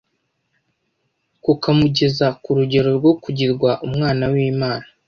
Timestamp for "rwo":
2.97-3.11